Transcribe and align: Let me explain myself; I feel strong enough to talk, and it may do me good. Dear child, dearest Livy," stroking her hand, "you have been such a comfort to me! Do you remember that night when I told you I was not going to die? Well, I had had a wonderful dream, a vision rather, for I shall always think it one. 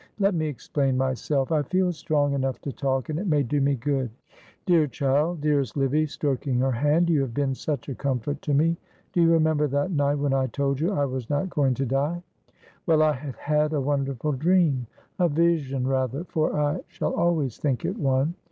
Let 0.17 0.33
me 0.33 0.47
explain 0.47 0.97
myself; 0.97 1.51
I 1.51 1.61
feel 1.61 1.91
strong 1.91 2.33
enough 2.33 2.59
to 2.61 2.71
talk, 2.71 3.09
and 3.09 3.19
it 3.19 3.27
may 3.27 3.43
do 3.43 3.61
me 3.61 3.75
good. 3.75 4.09
Dear 4.65 4.87
child, 4.87 5.41
dearest 5.41 5.77
Livy," 5.77 6.07
stroking 6.07 6.57
her 6.61 6.71
hand, 6.71 7.07
"you 7.07 7.21
have 7.21 7.35
been 7.35 7.53
such 7.53 7.87
a 7.87 7.93
comfort 7.93 8.41
to 8.41 8.53
me! 8.55 8.77
Do 9.13 9.21
you 9.21 9.29
remember 9.31 9.67
that 9.67 9.91
night 9.91 10.15
when 10.15 10.33
I 10.33 10.47
told 10.47 10.79
you 10.79 10.91
I 10.91 11.05
was 11.05 11.29
not 11.29 11.51
going 11.51 11.75
to 11.75 11.85
die? 11.85 12.23
Well, 12.87 13.03
I 13.03 13.11
had 13.13 13.35
had 13.35 13.73
a 13.73 13.79
wonderful 13.79 14.31
dream, 14.31 14.87
a 15.19 15.29
vision 15.29 15.85
rather, 15.85 16.23
for 16.23 16.59
I 16.59 16.81
shall 16.87 17.13
always 17.13 17.59
think 17.59 17.85
it 17.85 17.95
one. 17.95 18.33